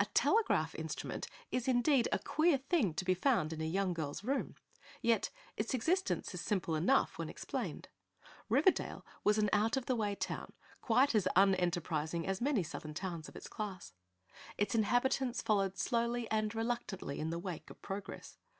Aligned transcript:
A 0.00 0.06
telegraph 0.06 0.74
instrument 0.74 1.28
is 1.52 1.68
indeed 1.68 2.08
a 2.10 2.18
queer 2.18 2.58
thing 2.58 2.92
to 2.94 3.04
be 3.04 3.14
found 3.14 3.52
in 3.52 3.60
a 3.60 3.64
young 3.64 3.94
girl's 3.94 4.24
room, 4.24 4.56
yet 5.00 5.30
its 5.56 5.74
existence 5.74 6.34
is 6.34 6.40
simple 6.40 6.74
enough 6.74 7.18
when 7.18 7.28
explained. 7.28 7.86
Riverdale 8.48 9.06
was 9.22 9.38
an 9.38 9.48
out 9.52 9.76
of 9.76 9.86
the 9.86 9.94
way 9.94 10.16
town, 10.16 10.54
quite 10.80 11.14
as 11.14 11.28
unenterprising 11.36 12.26
as 12.26 12.40
many 12.40 12.64
Southern 12.64 12.94
towns 12.94 13.28
of 13.28 13.36
its 13.36 13.46
class. 13.46 13.94
Its 14.58 14.74
inhabitants 14.74 15.40
followed 15.40 15.78
slowly 15.78 16.28
and 16.32 16.52
reluctantly 16.52 17.20
in 17.20 17.30
the 17.30 17.38
wake 17.38 17.70
of 17.70 17.80
progress. 17.80 18.38